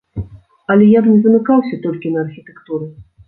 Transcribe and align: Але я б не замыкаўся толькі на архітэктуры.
Але 0.73 0.87
я 0.91 0.99
б 1.03 1.11
не 1.17 1.19
замыкаўся 1.27 1.79
толькі 1.85 2.13
на 2.17 2.21
архітэктуры. 2.25 2.85